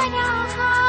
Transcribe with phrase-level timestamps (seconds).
[0.00, 0.79] 快点儿好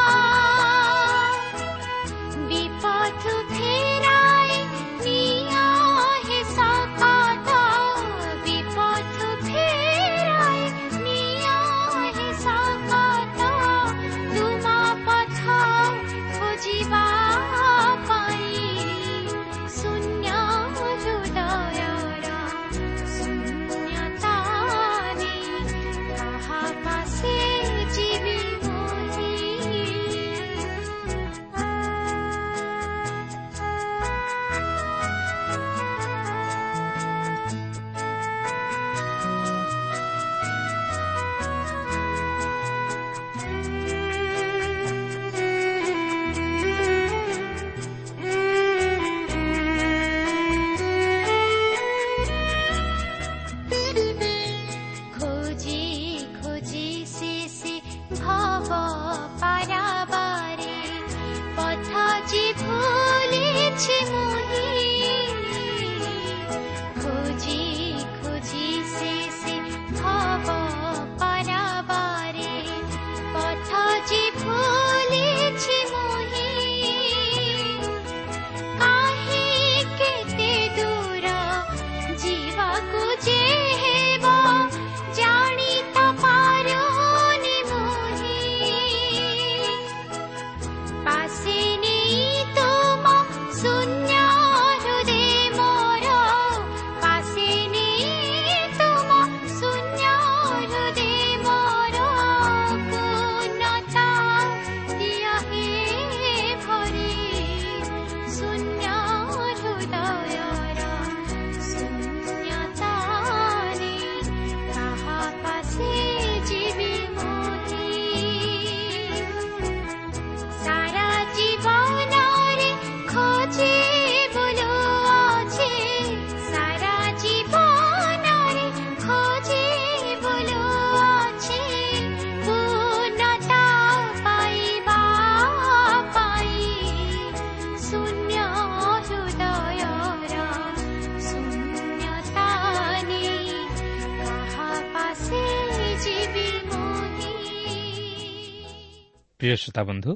[149.42, 150.12] ପ୍ରିୟ ଶ୍ରୋତା ବନ୍ଧୁ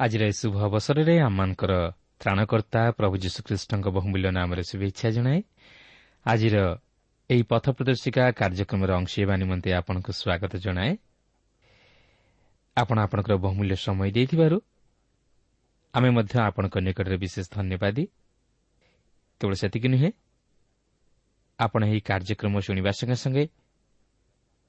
[0.00, 1.72] ଆଜିର ଏହି ଶୁଭ ଅବସରରେ ଆମମାନଙ୍କର
[2.20, 5.40] ତ୍ରାଣକର୍ତ୍ତା ପ୍ରଭୁ ଯୀଶୁଖ୍ରୀଷ୍ଟଙ୍କ ବହୁମୂଲ୍ୟ ନାମରେ ଶୁଭେଚ୍ଛା ଜଣାଏ
[6.26, 6.56] ଆଜିର
[7.30, 10.92] ଏହି ପଥ ପ୍ରଦର୍ଶିକା କାର୍ଯ୍ୟକ୍ରମରେ ଅଂଶ ହେବା ନିମନ୍ତେ ଆପଣଙ୍କୁ ସ୍ୱାଗତ ଜଣାଏ
[12.76, 14.56] ଆପଣ ଆପଣଙ୍କର ବହୁମୂଲ୍ୟ ସମୟ ଦେଇଥିବାରୁ
[15.94, 18.04] ଆମେ ମଧ୍ୟ ଆପଣଙ୍କ ନିକଟରେ ବିଶେଷ ଧନ୍ୟବାଦୀ
[19.40, 20.10] କେବଳ ସେତିକି ନୁହେଁ
[21.58, 23.44] ଆପଣ ଏହି କାର୍ଯ୍ୟକ୍ରମ ଶୁଣିବା ସଙ୍ଗେ ସଙ୍ଗେ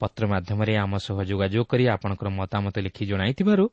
[0.04, 3.64] ପତ୍ର ମାଧ୍ୟମରେ ଆମ ସହ ଯୋଗାଯୋଗ କରି ଆପଣଙ୍କର ମତାମତ ଲେଖି ଜଣାଇଥିବାରୁ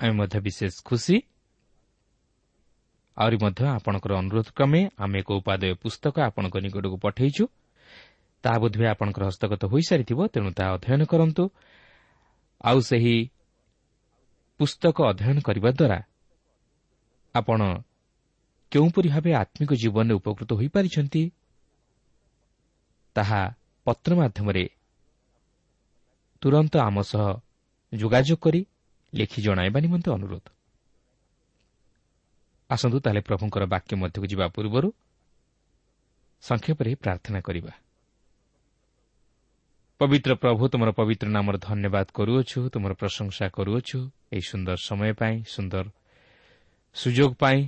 [0.00, 1.16] ଆମେ ମଧ୍ୟ ବିଶେଷ ଖୁସି।
[3.16, 7.44] ଆହୁରି ମଧ୍ୟ ଆପଣଙ୍କର ଅନୁରୋଧ କ୍ରମେ ଆମେ ଏକ ଉପାଦେୟ ପୁସ୍ତକ ଆପଣଙ୍କ ନିକଟକୁ ପଠାଇଛୁ।
[8.44, 11.44] ତାହା ବୋଧହୁଏ ଆପଣଙ୍କର ହସ୍ତଗତ ହୋଇସାରିଥିବ ତେଣୁ ତାହା ଅଧ୍ୟୟନ କରନ୍ତୁ।
[12.60, 13.16] ଆଉ ସେହି
[14.60, 15.98] ପୁସ୍ତକ ଅଧ୍ୟୟନ କରିବା ଦ୍ୱାରା
[17.34, 17.60] ଆପଣ
[18.72, 21.22] କେଉଁପରି ଭାବେ ଆତ୍ମିକ ଜୀବନରେ ଉପକୃତ ହୋଇପାରିଛନ୍ତି
[23.16, 23.40] ତାହା
[23.86, 24.64] ପତ୍ର ମାଧ୍ୟମରେ
[26.42, 27.26] ତୁରନ୍ତ ଆମ ସହ
[27.92, 28.60] ଯୋଗାଯୋଗ କରି
[29.12, 30.46] ଲେଖି ଜଣାଇବା ନିମନ୍ତେ ଅନୁରୋଧ।
[32.70, 34.88] ଆସନ୍ତୁ ତାହେଲେ ପ୍ରଭୁଙ୍କର ବାକ୍ୟ ମଧ୍ୟକୁ ଯିବା ପୂର୍ବରୁ
[36.42, 37.72] ସଂକ୍ଷେପରେ ପ୍ରାର୍ଥନା କରିବା।
[40.00, 43.98] ପବିତ୍ର ପ୍ରଭୁ ତୁମର ପବିତ୍ର ନାମର ଧନ୍ୟବାଦ କରୁଅଛୁ ତୁମର ପ୍ରଶଂସା କରୁଅଛୁ
[44.32, 45.84] ଏହି ସୁନ୍ଦର ସମୟ ପାଇଁ ସୁନ୍ଦର
[46.94, 47.58] ସୁଯୋଗ ପାଇଁ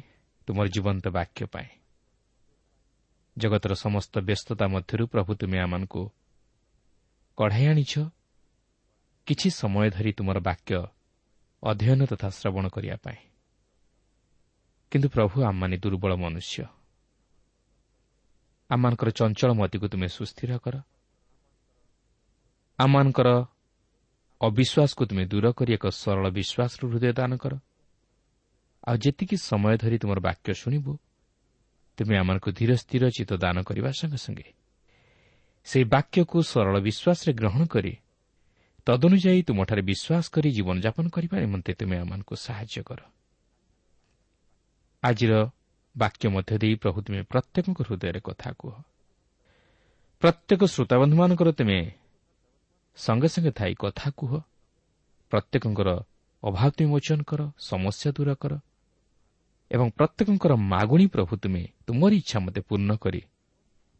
[0.48, 1.68] ତୁମର ଜୀବନ୍ତ ବାକ୍ୟ ପାଇଁ।
[3.36, 6.02] ଜଗତର ସମସ୍ତ ବ୍ୟସ୍ତତା ମଧ୍ୟରୁ ପ୍ରଭୁ ତୁମେ ଆମମାନଙ୍କୁ
[7.38, 7.94] କଢ଼ାଇ ଆଣିଛ
[9.26, 10.86] କିଛି ସମୟ ଧରି ତୁମର ବାକ୍ୟ
[11.62, 13.16] ଅଧ୍ୟୟନ ତଥା ଶ୍ରବଣ କରିବା ପାଇଁ।
[14.90, 16.64] କିନ୍ତୁ ପ୍ରଭୁ ଆମମାନେ ଦୁର୍ବଳ ମନୁଷ୍ୟ।
[18.70, 20.74] ଆମମାନଙ୍କର ଚଞ୍ଚଳ ମତିକୁ ତୁମେ ସୁସ୍ଥିର କର।
[22.78, 23.28] ଆମମାନଙ୍କର
[24.40, 27.52] ଅବିଶ୍ୱାସକୁ ତୁମେ ଦୂର କରି ଏକ ସରଳ ବିଶ୍ୱାସର ହୃଦୟ ଦାନ କର।
[28.88, 30.92] ଆଉ ଯେତିକି ସମୟ ଧରି ତୁମର ବାକ୍ୟ ଶୁଣିବୁ
[31.96, 34.46] ତୁମେ ଆମମାନଙ୍କୁ ଧୀର ସ୍ଥିର ଚିତ୍ତ ଦାନ କରିବା ସଙ୍ଗେ ସଙ୍ଗେ।
[35.64, 37.92] ସେହି ବାକ୍ୟକୁ ସରଳ ବିଶ୍ୱାସରେ ଗ୍ରହଣ କରି
[38.90, 43.00] ତଦନୁଯାୟୀ ତୁମଠାରେ ବିଶ୍ୱାସ କରି ଜୀବନଯାପନ କରିବା ନିମନ୍ତେ ତୁମେ ଆମମାନଙ୍କୁ ସାହାଯ୍ୟ କର।
[45.02, 45.32] ଆଜିର
[45.96, 48.74] ବାକ୍ୟ ମଧ୍ୟ ଦେଇ ପ୍ରଭୁ ତୁମେ ପ୍ରତ୍ୟେକଙ୍କ ହୃଦୟରେ କଥା କୁହ।
[50.22, 51.78] ପ୍ରତ୍ୟେକ ଶ୍ରୋତାବନ୍ଧୁମାନଙ୍କର ତୁମେ
[52.96, 54.32] ସଙ୍ଗେ ସଙ୍ଗେ ଥାଇ କଥା କୁହ।
[55.30, 55.88] ପ୍ରତ୍ୟେକଙ୍କର
[56.42, 58.52] ଅଭାବ ତୁମେ ମୋଚନ କର ସମସ୍ୟା ଦୂର କର
[59.70, 63.22] ଏବଂ ପ୍ରତ୍ୟେକଙ୍କର ମାଗୁଣି ପ୍ରଭୁ ତୁମେ ତୁମର ଇଚ୍ଛା ମୋତେ ପୂର୍ଣ୍ଣ କରି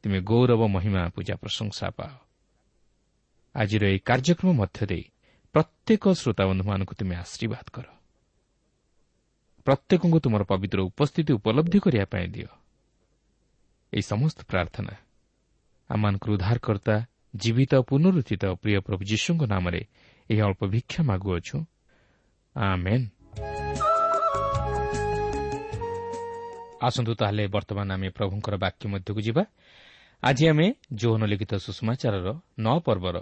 [0.03, 2.30] ତୁମେ ଗୌରବ ମହିମା ପୂଜା ପ୍ରଶଂସା ପାଅ।
[3.55, 5.05] ଆଜିର ଏହି କାର୍ଯ୍ୟକ୍ରମ ମଧ୍ୟ ଦେଇ
[5.55, 7.87] ପ୍ରତ୍ୟେକ ଶ୍ରୋତାବନ୍ଧୁମାନଙ୍କୁ ତୁମେ ଆଶୀର୍ବାଦ କର।
[9.67, 12.49] ପ୍ରତ୍ୟେକଙ୍କୁ ତୁମର ପବିତ୍ର ଉପସ୍ଥିତି ଉପଲବ୍ଧି କରିବା ପାଇଁ ଦିଅ।
[13.93, 14.95] ଏହି ସମସ୍ତ ପ୍ରାର୍ଥନା
[15.91, 16.95] ଆମମାନଙ୍କର ଉଦ୍ଧାରକର୍ତ୍ତା
[17.37, 19.83] ଜୀବିତ ପୁନରୁତ୍ଥିତ ପ୍ରିୟ ପ୍ରଭୁ ଯୀଶୁଙ୍କ ନାମରେ
[20.31, 21.57] ଏହି ଅଳ୍ପ ଭିକ୍ଷା ମାଗୁଅଛୁ।
[26.83, 29.43] ଆସନ୍ତୁ ତାହେଲେ ବର୍ତ୍ତମାନ ଆମେ ପ୍ରଭୁଙ୍କର ବାକ୍ୟ ମଧ୍ୟକୁ ଯିବା।
[30.23, 33.17] ଆଜି ଆମେ ଯୌନ ଲିଖିତ ସୁଷମାଚାରର ନଅ ପର୍ବର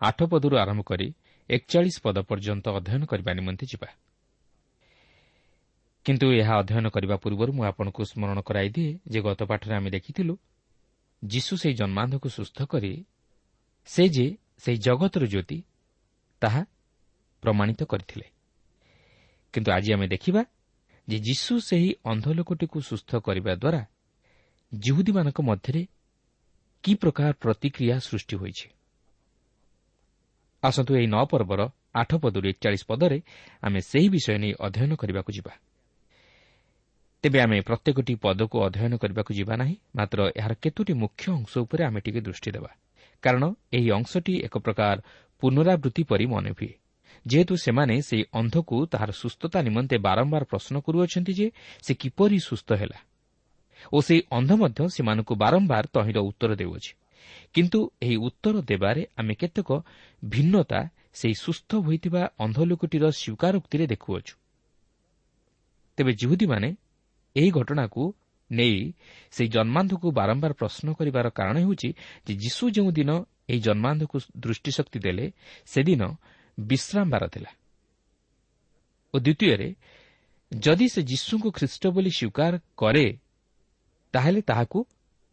[0.00, 1.14] ଆଠ ପଦରୁ ଆରମ୍ଭ କରି
[1.50, 3.88] ଏକଚାଳିଶ ପଦ ପର୍ଯ୍ୟନ୍ତ ଅଧ୍ୟୟନ କରିବା ନିମନ୍ତେ ଯିବା।
[6.04, 10.34] କିନ୍ତୁ ଏହା ଅଧ୍ୟୟନ କରିବା ପୂର୍ବରୁ ମୁଁ ଆପଣଙ୍କୁ ସ୍ମରଣ କରାଇଦିଏ ଯେ ଗତ ପାଠରେ ଆମେ ଦେଖିଥିଲୁ
[11.24, 12.92] ଯୀଶୁ ସେହି ଜନ୍ମାନ୍ଧକୁ ସୁସ୍ଥ କରି
[13.88, 14.26] ସେ ଯେ
[14.58, 15.58] ସେହି ଜଗତର ଜ୍ୟୋତି
[16.42, 16.62] ତାହା
[17.42, 18.26] ପ୍ରମାଣିତ କରିଥିଲେ।
[19.52, 20.42] କିନ୍ତୁ ଆଜି ଆମେ ଦେଖିବା
[21.08, 23.80] ଯେ ଯୀଶୁ ସେହି ଅନ୍ଧ ଲୋକଟିକୁ ସୁସ୍ଥ କରିବା ଦ୍ୱାରା
[24.72, 25.82] ଜିହୁଦୀମାନଙ୍କ ମଧ୍ୟରେ
[26.84, 28.68] କି ପ୍ରକାର ପ୍ରତିକ୍ରିୟା ସୃଷ୍ଟି ହୋଇଛି।
[30.62, 31.60] ଆସନ୍ତୁ ଏହି ନଅ ପର୍ବର
[31.94, 33.18] ଆଠ ପଦରୁ ଏକଚାଳିଶ ପଦରେ
[33.62, 35.52] ଆମେ ସେହି ବିଷୟ ନେଇ ଅଧ୍ୟୟନ କରିବାକୁ ଯିବା।
[37.22, 42.00] ତେବେ ଆମେ ପ୍ରତ୍ୟେକଟି ପଦକୁ ଅଧ୍ୟୟନ କରିବାକୁ ଯିବା ନାହିଁ ମାତ୍ର ଏହାର କେତୋଟି ମୁଖ୍ୟ ଅଂଶ ଉପରେ ଆମେ
[42.00, 42.70] ଟିକେ ଦୃଷ୍ଟି ଦେବା।
[43.22, 44.98] କାରଣ ଏହି ଅଂଶଟି ଏକ ପ୍ରକାର
[45.40, 46.72] ପୁନରାବୃତ୍ତି ପରି ମନେ ହୁଏ।
[47.26, 51.46] ଯେହେତୁ ସେମାନେ ସେହି ଅନ୍ଧକୁ ତାହାର ସୁସ୍ଥତା ନିମନ୍ତେ ବାରମ୍ବାର ପ୍ରଶ୍ନ କରୁଅଛନ୍ତି ଯେ
[51.82, 52.98] ସେ କିପରି ସୁସ୍ଥ ହେଲା।
[53.92, 56.90] ଓ ସେହି ଅନ୍ଧ ମଧ୍ୟ ସେମାନଙ୍କୁ ବାରମ୍ବାର ତହିଁର ଉତ୍ତର ଦେଉଅଛି।
[57.54, 59.68] କିନ୍ତୁ ଏହି ଉତ୍ତର ଦେବାରେ ଆମେ କେତେକ
[60.22, 60.80] ଭିନ୍ନତା
[61.12, 64.34] ସେହି ସୁସ୍ଥ ହୋଇଥିବା ଅନ୍ଧ ଲୋକଟିର ସ୍ୱୀକାରୋକ୍ତିରେ ଦେଖୁଅଛୁ
[65.98, 66.68] ତେବେ ଜିହୁଦୀମାନେ
[67.36, 68.02] ଏହି ଘଟଣାକୁ
[68.50, 68.78] ନେଇ
[69.32, 71.88] ସେହି ଜନ୍ମାନ୍ଧକୁ ବାରମ୍ବାର ପ୍ରଶ୍ନ କରିବାର କାରଣ ହେଉଛି
[72.26, 73.10] ଯେ ଯୀଶୁ ଯେଉଁଦିନ
[73.48, 75.24] ଏହି ଜନ୍ମାନ୍ଧକୁ ଦୃଷ୍ଟିଶକ୍ତି ଦେଲେ
[75.66, 76.02] ସେଦିନ
[76.58, 77.50] ବିଶ୍ରାମବାର ଥିଲା
[79.14, 79.68] ଓ ଦ୍ୱିତୀୟରେ
[80.52, 83.06] ଯଦି ସେ ଯୀଶୁଙ୍କୁ ଖ୍ରୀଷ୍ଟ ବୋଲି ସ୍ୱୀକାର କରେ
[84.14, 84.78] ତାହେଲେ ତାହାକୁ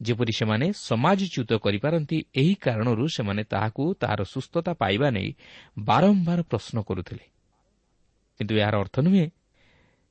[0.02, 5.30] ଯେପରି ସେମାନେ ସମାଜଚ୍ୟୁତ କରିପାରନ୍ତି ଏହି କାରଣରୁ ସେମାନେ ତାହାକୁ ତାହାର ସୁସ୍ଥତା ପାଇବା ନେଇ
[5.80, 7.26] ବାରମ୍ବାର ପ୍ରଶ୍ନ କରୁଥିଲେ।
[8.40, 9.26] କିନ୍ତୁ ଏହାର ଅର୍ଥ ନୁହେଁ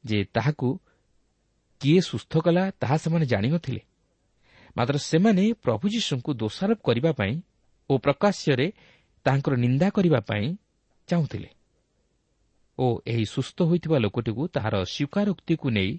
[0.05, 0.69] ଯେ ତାହାକୁ
[1.81, 3.83] କିଏ ସୁସ୍ଥ କଲା ତାହା ସେମାନେ ଜାଣିନଥିଲେ।
[4.77, 7.35] ମାତ୍ର ସେମାନେ ପ୍ରଭୁ ଯୀଶୁଙ୍କୁ ଦୋଷାରୋପ କରିବା ପାଇଁ
[7.91, 8.67] ଓ ପ୍ରକାଶ୍ୟରେ
[9.27, 10.47] ତାହାଙ୍କର ନିନ୍ଦା କରିବା ପାଇଁ
[11.09, 11.51] ଚାହୁଁଥିଲେ
[12.79, 15.93] ଓ ଏହି ସୁସ୍ଥ ହୋଇଥିବା ଲୋକଟିକୁ ତାହାର ସ୍ୱୀକାରୋକ୍ତିକୁ ନେଇ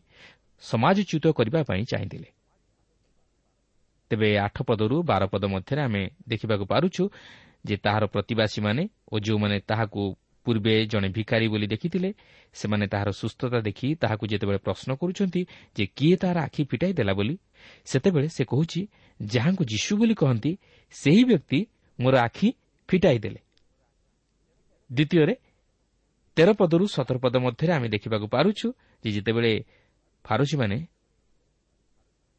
[0.63, 2.29] ସମାଜଚ୍ୟୁତ କରିବା ପାଇଁ ଚାହିଁଥିଲେ।
[4.15, 7.03] ତେବେ ଆଠ ପଦରୁ ବାର ପଦ ମଧ୍ୟରେ ଆମେ ଦେଖିବାକୁ ପାରୁଛୁ
[7.65, 10.01] ଯେ ତାହାର ପ୍ରତିବାସୀମାନେ ଓ ଯେଉଁମାନେ ତାହାକୁ
[10.45, 12.09] ପୂର୍ବେ ଜଣେ ଭିକାରୀ ବୋଲି ଦେଖିଥିଲେ
[12.53, 15.41] ସେମାନେ ତାହାର ସୁସ୍ଥତା ଦେଖି ତାହାକୁ ଯେତେବେଳେ ପ୍ରଶ୍ନ କରୁଛନ୍ତି
[15.75, 17.35] ଯେ କିଏ ତାହାର ଆଖି ଫିଟାଇ ଦେଲା ବୋଲି
[17.85, 18.81] ସେତେବେଳେ ସେ କହୁଛି
[19.19, 20.51] ଯାହାଙ୍କୁ ଯୀଶୁ ବୋଲି କହନ୍ତି
[20.95, 21.59] ସେହି ବ୍ୟକ୍ତି
[21.99, 22.47] ମୋର ଆଖି
[22.89, 23.39] ଫିଟାଇ ଦେଲେ।
[24.89, 25.35] ଦ୍ୱିତୀୟରେ
[26.37, 28.67] ତେର ପଦରୁ ସତର ପଦ ମଧ୍ୟରେ ଆମେ ଦେଖିବାକୁ ପାରୁଛୁ
[29.03, 29.51] ଯେ ଯେତେବେଳେ
[30.25, 30.77] ଫାରୁସୀମାନେ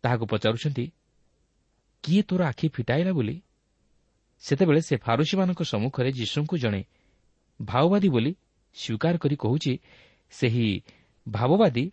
[0.04, 0.84] ତାହାକୁ ପଚାରୁଛନ୍ତି
[2.06, 3.36] କିଏ ତୋର ଆଖି ଫିଟାଇଲା ବୋଲି?
[4.42, 6.80] ସେତେବେଳେ ସେ ଫାରୁସୀମାନଙ୍କ ସମ୍ମୁଖରେ ଯୀଶୁଙ୍କୁ ଜଣେ
[7.60, 8.32] ଭାଓବାଦୀ ବୋଲି
[8.76, 9.72] ସ୍ୱୀକାର କରି କହୁଛି
[10.32, 10.68] ସେହି
[11.26, 11.84] ଭାବବାଦୀ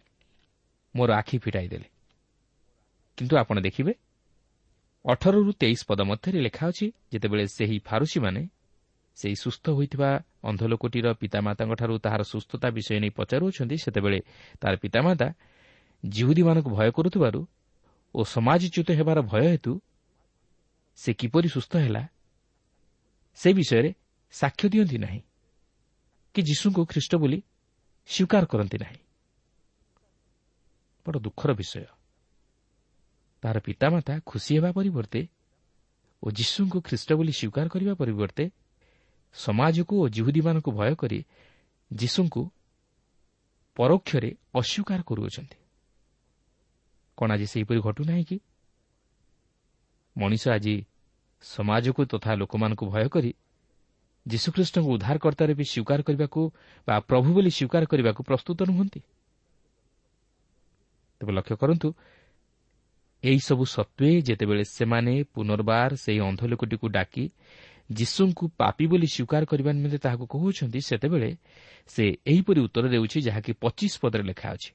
[0.95, 1.87] ମୋର ଆଖି ଫିଟାଇ ଦେଲେ
[3.17, 3.93] କିନ୍ତୁ ଆପଣ ଦେଖିବେ
[5.05, 8.41] ଅଠରରୁ ତେଇଶ ପଦ ମଧ୍ୟରେ ଲେଖା ଅଛି ଯେତେବେଳେ ସେହି ଫାରୁସୀମାନେ
[9.17, 10.09] ସେହି ସୁସ୍ଥ ହୋଇଥିବା
[10.43, 14.19] ଅନ୍ଧଲୋକଟିର ପିତାମାତାଙ୍କଠାରୁ ତାହାର ସୁସ୍ଥତା ବିଷୟ ନେଇ ପଚାରୁଅଛନ୍ତି ସେତେବେଳେ
[14.61, 15.27] ତାହାର ପିତାମାତା
[16.03, 17.39] ଜିହୁଦୀମାନଙ୍କୁ ଭୟ କରୁଥିବାରୁ
[18.15, 19.71] ଓ ସମାଜଚ୍ୟୁତ ହେବାର ଭୟ ହେତୁ
[20.95, 22.03] ସେ କିପରି ସୁସ୍ଥ ହେଲା
[23.35, 23.93] ସେ ବିଷୟରେ
[24.33, 25.21] ସାକ୍ଷ୍ୟ ଦିଅନ୍ତି ନାହିଁ
[26.35, 27.39] କି ଯୀଶୁଙ୍କୁ ଖ୍ରୀଷ୍ଟ ବୋଲି
[28.07, 28.99] ସ୍ୱୀକାର କରନ୍ତି ନାହିଁ।
[31.05, 31.85] ବଡ଼ ଦୁଃଖର ବିଷୟ।
[33.43, 35.21] ତାହାର ପିତାମାତା ଖୁସି ହେବା ପରିବର୍ତ୍ତେ
[36.23, 38.45] ଓ ଯୀଶୁଙ୍କୁ ଖ୍ରୀଷ୍ଟ ବୋଲି ସ୍ୱୀକାର କରିବା ପରିବର୍ତ୍ତେ
[39.35, 41.19] ସମାଜକୁ ଓ ଜିହୁଦୀମାନଙ୍କୁ ଭୟ କରି
[41.91, 42.41] ଯୀଶୁଙ୍କୁ
[43.75, 45.57] ପରୋକ୍ଷରେ ଅସ୍ୱୀକାର କରୁଅଛନ୍ତି।
[47.17, 48.37] କ'ଣ ଆଜି ସେହିପରି ଘଟୁନାହିଁ କି?
[50.17, 50.75] ମଣିଷ ଆଜି
[51.43, 53.31] ସମାଜକୁ ତଥା ଲୋକମାନଙ୍କୁ ଭୟ କରି
[54.25, 56.41] ଯୀଶୁଖ୍ରୀଷ୍ଟଙ୍କୁ ଉଦ୍ଧାରକର୍ତ୍ତାରେ ବି ସ୍ୱୀକାର କରିବାକୁ
[56.87, 58.99] ବା ପ୍ରଭୁ ବୋଲି ସ୍ୱୀକାର କରିବାକୁ ପ୍ରସ୍ତୁତ ନୁହନ୍ତି।
[61.19, 61.87] ତେବେ ଲକ୍ଷ୍ୟ କରନ୍ତୁ
[63.23, 67.25] ଏହିସବୁ ସତ୍ତ୍ୱେ ଯେତେବେଳେ ସେମାନେ ପୁନର୍ବାର ସେହି ଅନ୍ଧଲୋକଟିକୁ ଡାକି
[67.91, 71.29] ଯୀଶୁଙ୍କୁ ପାପି ବୋଲି ସ୍ୱୀକାର କରିବା ନିମନ୍ତେ ତାହାକୁ କହୁଛନ୍ତି ସେତେବେଳେ
[71.87, 74.71] ସେ ଏହିପରି ଉତ୍ତର ଦେଉଛି ଯାହାକି ପଚିଶ ପଦରେ ଲେଖା ଅଛି।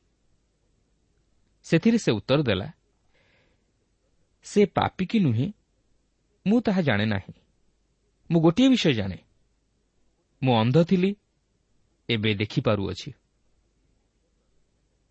[1.66, 2.68] ସେଥିରେ ସେ ଉତ୍ତର ଦେଲା
[4.47, 5.47] ସେ ପାପି କି ନୁହେଁ
[6.47, 7.33] ମୁଁ ତାହା ଜାଣେ ନାହିଁ
[8.30, 9.18] ମୁଁ ଗୋଟିଏ ବିଷୟ ଜାଣେ
[10.42, 11.11] ମୁଁ ଅନ୍ଧ ଥିଲି
[12.09, 13.11] ଏବେ ଦେଖିପାରୁଅଛି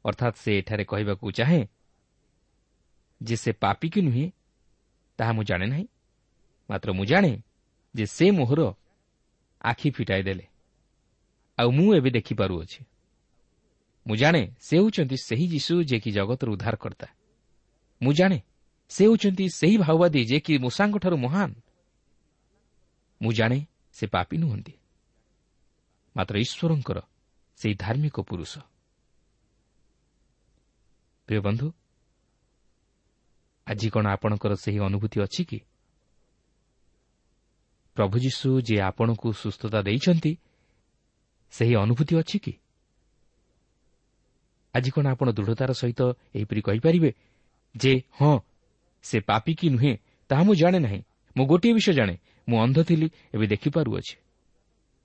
[0.05, 1.63] ଅର୍ଥାତ୍ ସେ ଏଠାରେ କହିବାକୁ ଚାହେଁ
[3.21, 4.25] ଯେ ସେ ପାପି କି ନୁହେଁ
[5.19, 5.87] ତାହା ମୁଁ ଜାଣେ ନାହିଁ
[6.69, 7.31] ମାତ୍ର ମୁଁ ଜାଣେ
[7.95, 8.61] ଯେ ସେ ମୋହର
[9.61, 10.45] ଆଖି ଫିଟାଇ ଦେଲେ
[11.57, 12.81] ଆଉ ମୁଁ ଏବେ ଦେଖିପାରୁଅଛି
[14.05, 17.07] ମୁଁ ଜାଣେ ସେ ହେଉଛନ୍ତି ସେହି ଯୀଶୁ ଯେ କି ଜଗତର ଉଦ୍ଧାରକର୍ତ୍ତା
[18.01, 18.39] ମୁଁ ଜାଣେ
[18.89, 21.51] ସେ ହେଉଛନ୍ତି ସେହି ଭାଓବାଦୀ ଯେ କି ମୂଷାଙ୍କଠାରୁ ମହାନ।
[23.21, 23.59] ମୁଁ ଜାଣେ
[23.93, 24.73] ସେ ପାପି ନୁହନ୍ତି।
[26.15, 26.99] ମାତ୍ର ଈଶ୍ୱରଙ୍କର
[27.57, 28.53] ସେହି ଧାର୍ମିକ ପୁରୁଷ।
[31.27, 31.67] ପ୍ରିୟ ବନ୍ଧୁ
[33.67, 35.59] ଆଜି କ'ଣ ଆପଣଙ୍କର ସେହି ଅନୁଭୂତି ଅଛି କି?
[37.95, 40.31] ପ୍ରଭୁ ଯୀଶୁ ଯିଏ ଆପଣଙ୍କୁ ସୁସ୍ଥତା ଦେଇଛନ୍ତି
[41.51, 42.53] ସେହି ଅନୁଭୂତି ଅଛି କି?
[44.73, 46.01] ଆଜି କ'ଣ ଆପଣ ଦୃଢ଼ତାର ସହିତ
[46.35, 47.09] ଏହିପରି କହିପାରିବେ
[47.75, 48.39] ଯେ ହଁ
[49.07, 49.93] ସେ ପାପି କି ନୁହେଁ
[50.29, 51.01] ତାହା ମୁଁ ଜାଣେ ନାହିଁ
[51.35, 52.15] ମୁଁ ଗୋଟିଏ ବିଷୟ ଜାଣେ
[52.47, 54.15] ମୁଁ ଅନ୍ଧ ଥିଲି ଏବେ ଦେଖିପାରୁଅଛି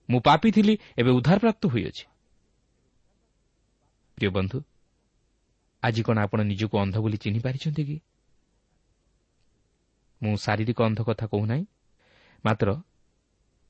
[0.09, 2.04] ମୁଁ ପାପି ଥିଲି ଏବେ ଉଦ୍ଧାରପ୍ରାପ୍ତ ହୋଇଅଛି
[4.18, 4.59] ପ୍ରିୟ ବନ୍ଧୁ
[5.82, 7.97] ଆଜି କ'ଣ ଆପଣ ନିଜକୁ ଅନ୍ଧ ବୋଲି ଚିହ୍ନି ପାରିଛନ୍ତି କି
[10.21, 11.64] ମୁଁ ଶାରୀରିକ ଅନ୍ଧ କଥା କହୁନାହିଁ
[12.44, 12.68] ମାତ୍ର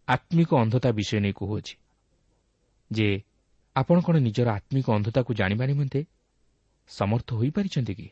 [0.09, 1.75] ଆତ୍ମିକ ଅନ୍ଧତା ବିଷୟ ନେଇ କହୁଅଛି
[2.91, 3.09] ଯେ
[3.77, 6.01] ଆପଣ କ'ଣ ନିଜର ଆତ୍ମିକ ଅନ୍ଧତାକୁ ଜାଣିବା ନିମନ୍ତେ
[6.91, 8.09] ସମର୍ଥ ହୋଇପାରିଛନ୍ତି କି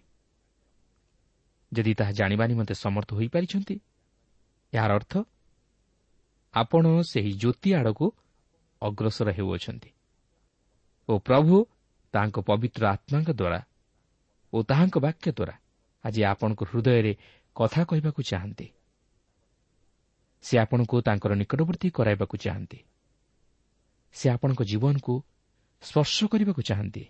[1.73, 3.77] ଯଦି ତାହା ଜାଣିବା ନିମନ୍ତେ ସମର୍ଥ ହୋଇପାରିଛନ୍ତି।
[4.73, 5.13] ଏହାର ଅର୍ଥ
[6.55, 8.07] ଆପଣ ସେହି ଜ୍ୟୋତି ଆଡ଼କୁ
[8.83, 9.91] ଅଗ୍ରସର ହେଉଅଛନ୍ତି
[11.09, 11.57] ଓ ପ୍ରଭୁ
[12.15, 13.61] ତାହାଙ୍କ ପବିତ୍ର ଆତ୍ମାଙ୍କ ଦ୍ୱାରା
[14.53, 15.55] ଓ ତାହାଙ୍କ ବାକ୍ୟ ଦ୍ୱାରା
[16.05, 17.13] ଆଜି ଆପଣଙ୍କ ହୃଦୟରେ
[17.57, 18.67] କଥା କହିବାକୁ ଚାହାନ୍ତି।
[20.45, 22.79] ସେ ଆପଣଙ୍କୁ ତାଙ୍କର ନିକଟବର୍ତ୍ତୀ କରାଇବାକୁ ଚାହାନ୍ତି।
[24.15, 25.15] ସେ ଆପଣଙ୍କ ଜୀବନକୁ
[25.83, 27.05] ସ୍ପର୍ଶ କରିବାକୁ ଚାହାନ୍ତି।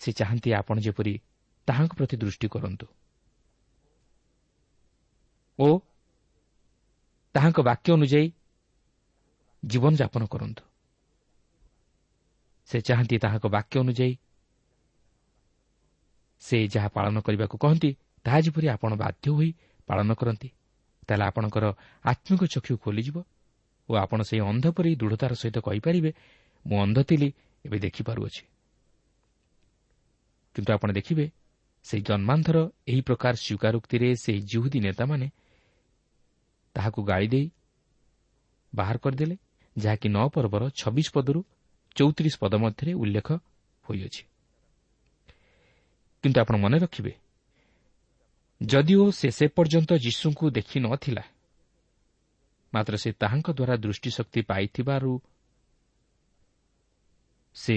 [0.00, 1.14] ସେ ଚାହାନ୍ତି ଆପଣ ଯେପରି
[1.68, 2.86] ତାହାଙ୍କ ପ୍ରତି ଦୃଷ୍ଟି କରନ୍ତୁ।
[5.58, 5.68] ଓ
[7.34, 8.26] ତାହାଙ୍କ ବାକ୍ୟ ଅନୁଯାୟୀ
[9.62, 10.62] ଜୀବନଯାପନ କରନ୍ତୁ।
[12.68, 14.14] ସେ ଚାହାନ୍ତି ତାହାଙ୍କ ବାକ୍ୟ ଅନୁଯାୟୀ
[16.42, 17.90] ସେ ଯାହା ପାଳନ କରିବାକୁ କହନ୍ତି
[18.24, 19.50] ତାହା ଯେପରି ଆପଣ ବାଧ୍ୟ ହୋଇ
[19.88, 20.48] ପାଳନ କରନ୍ତି
[21.08, 21.64] ତାହେଲେ ଆପଣଙ୍କର
[22.04, 23.16] ଆତ୍ମିକ ଚକ୍ଷୁ ଖୋଲିଯିବ
[23.88, 26.10] ଓ ଆପଣ ସେହି ଅନ୍ଧ ପରି ଦୃଢ଼ତାର ସହିତ କହିପାରିବେ
[26.66, 27.28] ମୁଁ ଅନ୍ଧ ଥିଲି
[27.64, 28.42] ଏବେ ଦେଖିପାରୁଅଛି।
[30.56, 31.24] କିନ୍ତୁ ଆପଣ ଦେଖିବେ
[31.84, 32.58] ସେହି ଜନ୍ମାନ୍ଧର
[32.90, 35.26] ଏହି ପ୍ରକାର ସ୍ୱୀକାରୋକ୍ତିରେ ସେହି ଜୁହୁଦୀ ନେତାମାନେ
[36.74, 37.46] ତାହାକୁ ଗାଳି ଦେଇ
[38.72, 39.36] ବାହାର କରିଦେଲେ
[39.76, 41.40] ଯାହାକି ନଅ ପର୍ବର ଛବିଶ ପଦରୁ
[41.96, 43.28] ଚଉତିରିଶ ପଦ ମଧ୍ୟରେ ଉଲ୍ଲେଖ
[43.84, 44.22] ହୋଇଅଛି।
[46.24, 47.12] କିନ୍ତୁ ଆପଣ ମନେ ରଖିବେ
[48.60, 51.24] ଯଦିଓ ସେ ସେ ପର୍ଯ୍ୟନ୍ତ ଯୀଶୁଙ୍କୁ ଦେଖି ନଥିଲା
[52.72, 55.12] ମାତ୍ର ସେ ତାହାଙ୍କ ଦ୍ୱାରା ଦୃଷ୍ଟିଶକ୍ତି ପାଇଥିବାରୁ
[57.56, 57.76] ସେ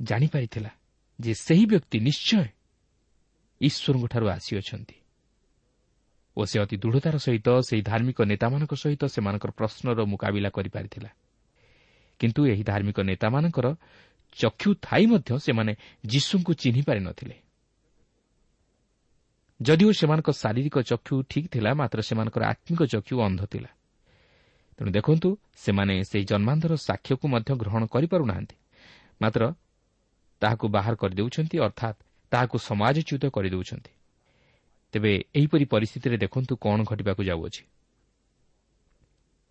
[0.00, 0.70] ଜାଣିପାରିଥିଲା
[1.18, 2.44] ଯେ ସେହି ବ୍ୟକ୍ତି ନିଶ୍ଚୟ
[3.60, 4.96] ଈଶ୍ୱରଙ୍କଠାରୁ ଆସିଅଛନ୍ତି।
[6.36, 11.10] ଓ ସେ ଅତି ଦୃଢ଼ତାର ସହିତ ସେହି ଧାର୍ମିକ ନେତାମାନଙ୍କ ସହିତ ସେମାନଙ୍କର ପ୍ରଶ୍ନର ମୁକାବିଲା କରିପାରିଥିଲା।
[12.20, 13.66] କିନ୍ତୁ ଏହି ଧାର୍ମିକ ନେତାମାନଙ୍କର
[14.36, 15.72] ଚକ୍ଷୁ ଥାଇ ମଧ୍ୟ ସେମାନେ
[16.06, 17.36] ଯୀଶୁଙ୍କୁ ଚିହ୍ନି ପାରିନଥିଲେ
[19.60, 23.70] ଯଦିଓ ସେମାନଙ୍କ ଶାରୀରିକ ଚକ୍ଷୁ ଠିକ୍ ଥିଲା ମାତ୍ର ସେମାନଙ୍କର ଆତ୍ମିକ ଚକ୍ଷୁ ଅନ୍ଧ ଥିଲା।
[24.76, 28.56] ତେଣୁ ଦେଖନ୍ତୁ ସେମାନେ ସେହି ଜନ୍ମାନ୍ଧର ସାକ୍ଷ୍ୟକୁ ମଧ୍ୟ ଗ୍ରହଣ କରିପାରୁନାହାନ୍ତି।
[29.22, 29.42] ମାତ୍ର
[30.42, 31.98] ତାହାକୁ ବାହାର କରିଦେଉଛନ୍ତି ଅର୍ଥାତ୍
[32.32, 33.92] ତାହାକୁ ସମାଜଚ୍ୟୁତ କରିଦେଉଛନ୍ତି।
[34.92, 37.62] ତେବେ ଏହିପରି ପରିସ୍ଥିତିରେ ଦେଖନ୍ତୁ କ'ଣ ଘଟିବାକୁ ଯାଉଅଛି।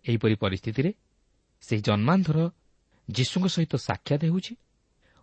[0.04, 0.90] ଏହିପରି ପରିସ୍ଥିତିରେ
[1.60, 2.38] ସେହି ଜନ୍ମାନ୍ଧର
[3.08, 4.54] ଯୀଶୁଙ୍କ ସହିତ ସାକ୍ଷାତ ହେଉଛି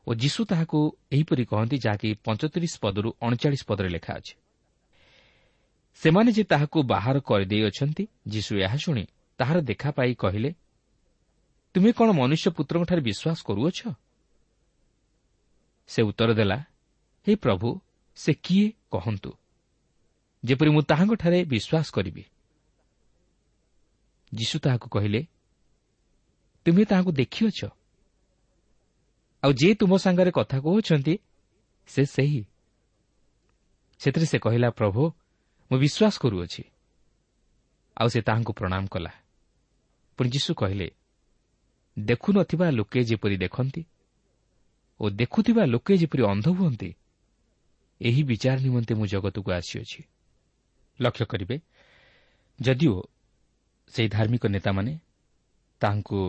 [0.08, 0.78] ଓ ଯୀଶୁ ତାହାକୁ
[1.12, 4.36] ଏହିପରି କହନ୍ତି ଯାହାକି ପଞ୍ଚତିରିଶ ପଦରୁ ଅଣଚାଳିଶ ପଦରେ ଲେଖା ଅଛି।
[5.94, 9.04] ସେମାନେ ଯେ ତାହାକୁ ବାହାର କରିଦେଇଅଛନ୍ତି ଯୀଶୁ ଏହା ଶୁଣି
[9.40, 10.50] ତାହାର ଦେଖା ପାଇ କହିଲେ
[11.76, 13.80] ତୁମେ କ'ଣ ମନୁଷ୍ୟ ପୁତ୍ରଙ୍କଠାରେ ବିଶ୍ୱାସ କରୁଅଛ?
[15.90, 16.58] ସେ ଉତ୍ତର ଦେଲା
[17.28, 17.70] ହେ ପ୍ରଭୁ
[18.18, 18.66] ସେ କିଏ?
[18.92, 19.32] କହନ୍ତୁ।
[20.46, 22.24] ଯେପରି ମୁଁ ତାହାଙ୍କଠାରେ ବିଶ୍ୱାସ କରିବି।
[24.34, 25.28] ଯୀଶୁ ତାହାକୁ କହିଲେ
[26.66, 27.60] ତୁମେ ତାହାକୁ ଦେଖିଅଛ।
[29.44, 31.18] ଆଉ ଯିଏ ତୁମ ସାଙ୍ଗରେ କଥା କହୁଛନ୍ତି
[31.88, 32.46] ସେ ସେହି।
[34.00, 35.02] ସେଥିରେ ସେ କହିଲା ପ୍ରଭୁ
[35.72, 36.64] ମୁଁ ବିଶ୍ୱାସ କରୁଅଛି।
[37.98, 39.12] ଆଉ ସେ ତାହାଙ୍କୁ ପ୍ରଣାମ କଲା।
[40.18, 40.92] ପୁଣି ଯୀଶୁ କହିଲେ
[42.00, 43.86] ଦେଖୁନଥିବା ଲୋକେ ଯେପରି ଦେଖନ୍ତି
[45.00, 46.90] ଓ ଦେଖୁଥିବା ଲୋକେ ଯେପରି ଅନ୍ଧ ହୁଅନ୍ତି
[48.02, 50.04] ଏହି ବିଚାର ନିମନ୍ତେ ମୁଁ ଜଗତକୁ ଆସିଅଛି।
[51.02, 51.60] ଲକ୍ଷ୍ୟ କରିବେ।
[52.62, 52.96] ଯଦିଓ
[53.88, 55.00] ସେହି ଧାର୍ମିକ ନେତାମାନେ
[55.82, 56.20] ତାହାଙ୍କୁ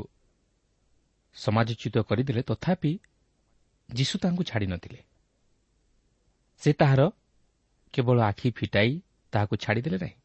[1.35, 2.93] ସମାଜଚ୍ୟୁତ କରିଦେଲେ ତଥାପି
[3.89, 5.01] ଯୀଶୁ ତାଙ୍କୁ ଛାଡ଼ି ନଥିଲେ।
[6.59, 7.11] ସେ ତାହାର
[7.93, 9.01] କେବଳ ଆଖି ଫିଟାଇ
[9.33, 10.17] ତାହାକୁ ଛାଡ଼ିଦେଲେ ନାହିଁ।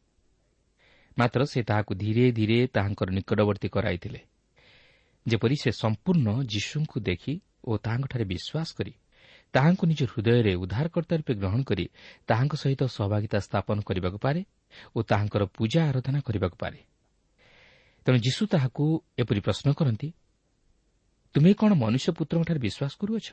[1.18, 4.20] ମାତ୍ର ସେ ତାହାକୁ ଧୀରେ ଧୀରେ ତାହାଙ୍କର ନିକଟବର୍ତ୍ତୀ କରାଇଥିଲେ।
[5.26, 8.92] ଯେପରି ସେ ସମ୍ପୂର୍ଣ୍ଣ ଯୀଶୁଙ୍କୁ ଦେଖି ଓ ତାହାଙ୍କଠାରେ ବିଶ୍ୱାସ କରି
[9.54, 11.84] ତାହାଙ୍କୁ ନିଜ ହୃଦୟରେ ଉଦ୍ଧାରକର୍ତ୍ତା ରୂପେ ଗ୍ରହଣ କରି
[12.26, 14.40] ତାହାଙ୍କ ସହିତ ସହଭାଗିତା ସ୍ଥାପନ କରିବାକୁ ପାରେ
[14.96, 16.80] ଓ ତାହାଙ୍କର ପୂଜା ଆରାଧନା କରିବାକୁ ପାରେ।
[18.06, 18.84] ତେଣୁ ଯୀଶୁ ତାହାକୁ
[19.18, 20.08] ଏପରି ପ୍ରଶ୍ନ କରନ୍ତି
[21.34, 23.28] ତୁମେ କ'ଣ ମନୁଷ୍ୟ ପୁତ୍ରଙ୍କଠାରେ ବିଶ୍ୱାସ କରୁଅଛ?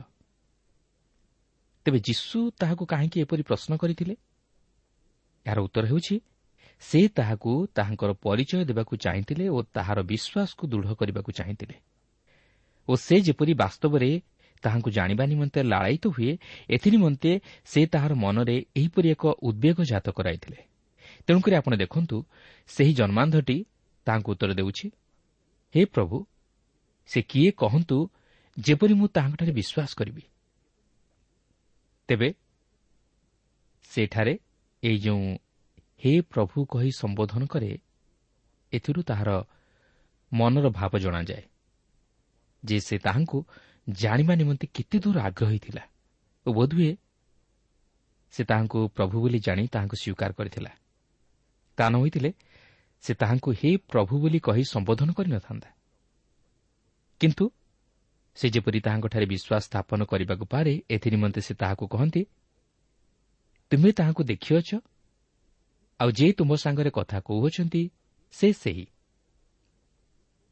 [1.85, 4.15] ତେବେ ଯୀଶୁ ତାହାକୁ କାହିଁକି ଏପରି ପ୍ରଶ୍ନ କରିଥିଲେ?
[5.45, 6.15] ଏହାର ଉତ୍ତର ହେଉଛି
[6.79, 11.75] ସେ ତାହାକୁ ତାହାଙ୍କର ପରିଚୟ ଦେବାକୁ ଚାହିଁଥିଲେ ଓ ତାହାର ବିଶ୍ୱାସକୁ ଦୃଢ଼ କରିବାକୁ ଚାହିଁଥିଲେ।
[12.87, 14.09] ଓ ସେ ଯେପରି ବାସ୍ତବରେ
[14.67, 16.31] ତାହାଙ୍କୁ ଜାଣିବା ନିମନ୍ତେ ଲାଳାୟିତ ହୁଏ
[16.69, 17.31] ଏଥିନିମନ୍ତେ
[17.65, 20.59] ସେ ତାହାର ମନରେ ଏହିପରି ଏକ ଉଦ୍ବେଗ ଜାତ କରାଇଥିଲେ।
[21.27, 22.17] ତେଣୁକରି ଆପଣ ଦେଖନ୍ତୁ
[22.69, 23.57] ସେହି ଜନ୍ମାନ୍ଧଟି
[24.07, 24.85] ତାହାଙ୍କୁ ଉତ୍ତର ଦେଉଛି
[25.73, 26.17] ହେ ପ୍ରଭୁ
[27.09, 27.97] ସେ କିଏ କହନ୍ତୁ
[28.57, 30.23] ଯେପରି ମୁଁ ତାହାଙ୍କଠାରେ ବିଶ୍ୱାସ କରିବି?
[32.09, 32.29] ତେବେ
[33.91, 34.33] ସେଠାରେ
[34.83, 35.25] ଏହି ଯେଉଁ
[36.03, 37.71] ହେ ପ୍ରଭୁ କହି ସମ୍ବୋଧନ କରେ
[38.71, 39.29] ଏଥିରୁ ତାହାର
[40.31, 41.43] ମନର ଭାବ ଜଣାଯାଏ
[42.63, 43.37] ଯେ ସେ ତାହାଙ୍କୁ
[43.87, 45.83] ଜାଣିବା ନିମନ୍ତେ କେତେ ଦୂର ଆଗ୍ରହୀ ଥିଲା
[46.45, 46.91] ଓ ବୋଧହୁଏ
[48.33, 50.71] ସେ ତାହାଙ୍କୁ ପ୍ରଭୁ ବୋଲି ଜାଣି ତାହାଙ୍କୁ ସ୍ୱୀକାର କରିଥିଲା।
[51.77, 52.31] ତା ନ ହୋଇଥିଲେ
[53.03, 55.69] ସେ ତାହାଙ୍କୁ ହେ ପ୍ରଭୁ ବୋଲି କହି ସମ୍ବୋଧନ କରିନଥାନ୍ତା
[57.21, 57.45] କିନ୍ତୁ
[58.37, 62.21] ସେ ଯେପରି ତାହାଙ୍କଠାରେ ବିଶ୍ୱାସ ସ୍ଥାପନ କରିବାକୁ ପାରେ ଏଥିନିମନ୍ତେ ସେ ତାହାକୁ କହନ୍ତି
[63.71, 64.69] ତୁମେ ତାହାକୁ ଦେଖିଅଛ?
[65.99, 67.81] ଆଉ ଯେ ତୁମ ସାଙ୍ଗରେ କଥା କହୁଅଛନ୍ତି
[68.33, 68.85] ସେ ସେହି।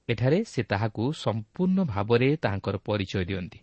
[0.10, 3.60] ଏଠାରେ ସେ ତାହାକୁ ସମ୍ପୂର୍ଣ୍ଣ ଭାବରେ ତାହାଙ୍କର ପରିଚୟ ଦିଅନ୍ତି।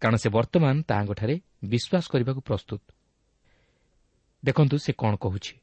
[0.00, 2.82] କାରଣ ସେ ବର୍ତ୍ତମାନ ତାହାଙ୍କଠାରେ ବିଶ୍ୱାସ କରିବାକୁ ପ୍ରସ୍ତୁତ।
[4.44, 5.54] ଦେଖନ୍ତୁ ସେ କ'ଣ କହୁଛି।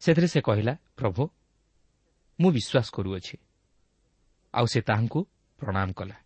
[0.00, 1.28] ସେଥିରେ ସେ କହିଲା ପ୍ରଭୁ
[2.40, 3.36] ମୁଁ ବିଶ୍ୱାସ କରୁଅଛି।
[4.54, 5.20] ଆଉ ସେ ତାହାଙ୍କୁ
[5.58, 6.16] ପ୍ରଣାମ କଲା।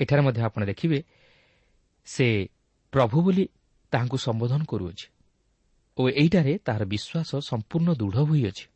[0.00, 1.02] ଏଠାରେ ମଧ୍ୟ ଆପଣ ଦେଖିବେ
[2.04, 2.48] ସେ
[2.92, 3.48] ପ୍ରଭୁ ବୋଲି
[3.92, 5.06] ତାହାଙ୍କୁ ସମ୍ବୋଧନ କରୁଅଛି।
[5.98, 8.66] ଓ ଏଇଟାରେ ତାହାର ବିଶ୍ୱାସ ସମ୍ପୂର୍ଣ୍ଣ ଦୃଢ଼ ହୋଇଅଛି।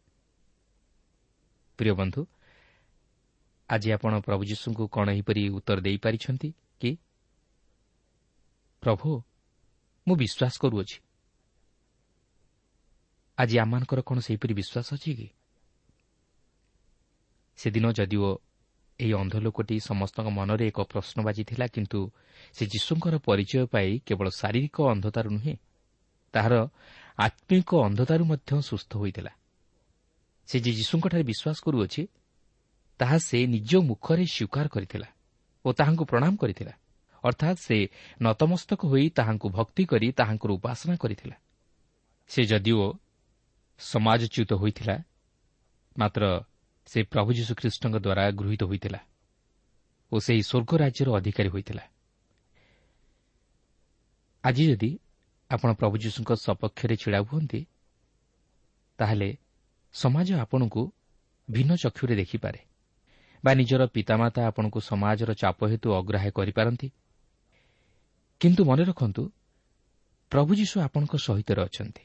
[1.78, 2.26] ପ୍ରିୟ ବନ୍ଧୁ
[3.68, 6.48] ଆଜି ଆପଣ ପ୍ରଭୁ ଯୀଶୁଙ୍କୁ କ'ଣ ଏହିପରି ଉତ୍ତର ଦେଇପାରିଛନ୍ତି
[6.80, 6.90] କି?
[8.82, 9.08] ପ୍ରଭୁ
[10.06, 10.96] ମୁଁ ବିଶ୍ୱାସ କରୁଅଛି।
[13.38, 15.28] ଆଜି ଆମମାନଙ୍କର କ'ଣ ସେହିପରି ବିଶ୍ୱାସ ଅଛି କି?
[17.58, 18.28] ସେଦିନ ଯଦିଓ
[19.00, 22.00] ଏହି ଅନ୍ଧ ଲୋକଟି ସମସ୍ତଙ୍କ ମନରେ ଏକ ପ୍ରଶ୍ନ ବାଜିଥିଲା କିନ୍ତୁ
[22.52, 25.54] ସେ ଯୀଶୁଙ୍କର ପରିଚୟ ପାଇ କେବଳ ଶାରୀରିକ ଅନ୍ଧତାରୁ ନୁହେଁ
[26.34, 26.54] ତାହାର
[27.18, 29.32] ଆତ୍ମିକ ଅନ୍ଧତାରୁ ମଧ୍ୟ ସୁସ୍ଥ ହୋଇଥିଲା।
[30.52, 32.02] ସେ ଯେ ଯୀଶୁଙ୍କଠାରେ ବିଶ୍ୱାସ କରୁଅଛି
[33.00, 35.08] ତାହା ସେ ନିଜ ମୁଖରେ ସ୍ୱୀକାର କରିଥିଲା
[35.64, 36.72] ଓ ତାହାଙ୍କୁ ପ୍ରଣାମ କରିଥିଲା।
[37.24, 37.76] ଅର୍ଥାତ୍ ସେ
[38.22, 41.36] ନତମସ୍ତକ ହୋଇ ତାହାଙ୍କୁ ଭକ୍ତି କରି ତାହାଙ୍କର ଉପାସନା କରିଥିଲା।
[42.30, 42.84] ସେ ଯଦିଓ
[43.80, 44.96] ସମାଜଚ୍ୟୁତ ହୋଇଥିଲା
[45.96, 46.22] ମାତ୍ର
[46.86, 49.00] ସେ ପ୍ରଭୁ ଯୀଶୁଖ୍ରୀଷ୍ଟଙ୍କ ଦ୍ୱାରା ଗୃହୀତ ହୋଇଥିଲା
[50.12, 51.84] ଓ ସେହି ସ୍ୱର୍ଗ ରାଜ୍ୟର ଅଧିକାରୀ ହୋଇଥିଲା।
[54.44, 54.90] ଆଜି ଯଦି
[55.50, 57.60] ଆପଣ ପ୍ରଭୁ ଯୀଶୁଙ୍କ ସପକ୍ଷରେ ଛିଡ଼ା ହୁଅନ୍ତି
[58.98, 59.28] ତାହେଲେ
[59.94, 60.82] ସମାଜ ଆପଣଙ୍କୁ
[61.50, 62.60] ଭିନ୍ନ ଚକ୍ଷୁରେ ଦେଖିପାରେ
[63.44, 66.88] ବା ନିଜର ପିତାମାତା ଆପଣଙ୍କୁ ସମାଜର ଚାପ ହେତୁ ଅଗ୍ରାହ୍ୟ କରିପାରନ୍ତି।
[68.40, 69.22] କିନ୍ତୁ ମନେ ରଖନ୍ତୁ
[70.32, 72.04] ପ୍ରଭୁ ଯୀଶୁ ଆପଣଙ୍କ ସହିତରେ ଅଛନ୍ତି।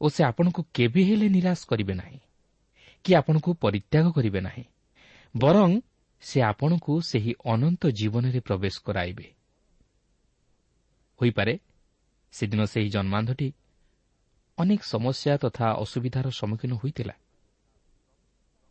[0.00, 2.20] ଓ ସେ ଆପଣଙ୍କୁ କେବେ ହେଲେ ନିରାଶ କରିବେ ନାହିଁ
[3.04, 4.64] କି ଆପଣଙ୍କୁ ପରିତ୍ୟାଗ କରିବେ ନାହିଁ
[5.36, 5.70] ବରଂ
[6.22, 9.26] ସେ ଆପଣଙ୍କୁ ସେହି ଅନନ୍ତ ଜୀବନରେ ପ୍ରବେଶ କରାଇବେ।
[11.20, 11.54] ହୋଇପାରେ
[12.32, 13.48] ସେଦିନ ସେହି ଜନ୍ମାନ୍ଧଟି
[14.60, 17.14] ଅନେକ ସମସ୍ୟା ତଥା ଅସୁବିଧାର ସମ୍ମୁଖୀନ ହୋଇଥିଲା।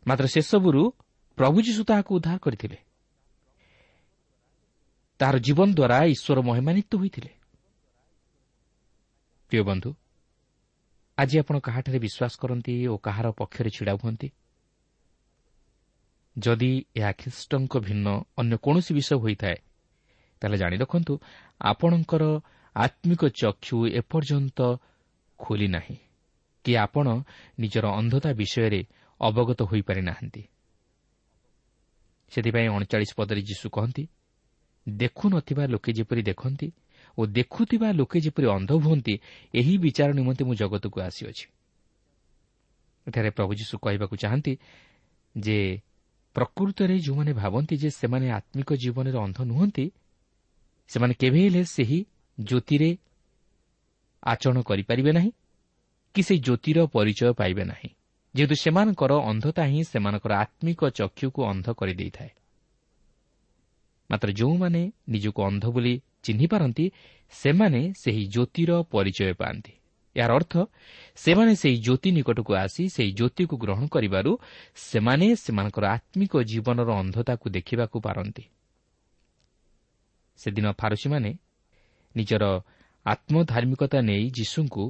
[0.06, 0.82] ମାତ୍ର ସେସବୁରୁ
[1.38, 2.78] ପ୍ରଭୁ ଯୀଶୁ ତାହାକୁ ଉଦ୍ଧାର କରିଥିଲେ।
[5.20, 7.30] ତାହାର ଜୀବନ ଦ୍ୱାରା ଈଶ୍ୱର ମହିମାନିତ ହୋଇଥିଲେ।
[9.52, 9.90] ପ୍ରିୟ ବନ୍ଧୁ
[11.18, 14.28] ଆଜି ଆପଣ କାହାଠାରେ ବିଶ୍ୱାସ କରନ୍ତି ଓ କାହାର ପକ୍ଷରେ ଛିଡ଼ା ହୁଅନ୍ତି?
[16.36, 18.06] ଯଦି ଏହା ଖ୍ରୀଷ୍ଟଙ୍କ ଭିନ୍ନ
[18.38, 19.58] ଅନ୍ୟ କୌଣସି ବିଷୟ ହୋଇଥାଏ
[20.42, 21.14] ତାହେଲେ ଜାଣି ରଖନ୍ତୁ
[21.62, 22.22] ଆପଣଙ୍କର
[22.76, 24.58] ଆତ୍ମିକ ଚକ୍ଷୁ ଏପର୍ଯ୍ୟନ୍ତ
[25.40, 25.96] ଖୋଲି ନାହିଁ
[26.64, 27.06] କି ଆପଣ
[27.58, 28.80] ନିଜର ଅନ୍ଧତା ବିଷୟରେ
[29.20, 30.42] ଅବଗତ ହୋଇପାରି ନାହାନ୍ତି
[32.32, 34.04] ସେଥିପାଇଁ ଅଣଚାଳିଶ ପଦରେ ଯୀଶୁ କହନ୍ତି
[34.86, 36.68] ଦେଖୁନଥିବା ଲୋକେ ଯେପରି ଦେଖନ୍ତି
[37.18, 39.14] ଓ ଦେଖୁଥିବା ଲୋକେ ଯେପରି ଅନ୍ଧ ହୁଅନ୍ତି
[39.54, 41.46] ଏହି ବିଚାର ନିମନ୍ତେ ମୁଁ ଜଗତକୁ ଆସିଅଛି।
[43.06, 44.52] ଏଠାରେ ପ୍ରଭୁ ଯୀଶୁ କହିବାକୁ ଚାହାନ୍ତି
[45.34, 45.58] ଯେ
[46.36, 49.86] ପ୍ରକୃତରେ ଯେଉଁମାନେ ଭାବନ୍ତି ଯେ ସେମାନେ ଆତ୍ମିକ ଜୀବନରେ ଅନ୍ଧ ନୁହନ୍ତି
[50.90, 51.98] ସେମାନେ କେବେ ହେଲେ ସେହି
[52.38, 52.90] ଜ୍ୟୋତିରେ
[54.22, 55.32] ଆଚରଣ କରିପାରିବେ ନାହିଁ
[56.14, 57.90] କି ସେହି ଜ୍ୟୋତିର ପରିଚୟ ପାଇବେ ନାହିଁ।
[58.34, 62.30] ଯେହେତୁ ସେମାନଙ୍କର ଅନ୍ଧତା ହିଁ ସେମାନଙ୍କର ଆତ୍ମିକ ଚକ୍ଷୁକୁ ଅନ୍ଧ କରିଦେଇଥାଏ।
[64.10, 66.92] ମାତ୍ର ଯେଉଁମାନେ ନିଜକୁ ଅନ୍ଧ ବୋଲି ଚିହ୍ନିପାରନ୍ତି
[67.30, 69.72] ସେମାନେ ସେହି ଜ୍ୟୋତିର ପରିଚୟ ପାଆନ୍ତି।
[70.16, 70.54] ଏହାର ଅର୍ଥ
[71.16, 74.30] ସେମାନେ ସେହି ଜ୍ୟୋତି ନିକଟକୁ ଆସି ସେହି ଜ୍ୟୋତିକୁ ଗ୍ରହଣ କରିବାରୁ
[74.74, 78.44] ସେମାନେ ସେମାନଙ୍କର ଆତ୍ମିକ ଜୀବନର ଅନ୍ଧତାକୁ ଦେଖିବାକୁ ପାରନ୍ତି।
[80.38, 81.30] ସେଦିନ ଫାରୁସିମାନେ
[82.16, 82.44] ନିଜର
[83.06, 84.84] ଆତ୍ମଧାର୍ମିକତା ନେଇ ଯୀଶୁଙ୍କୁ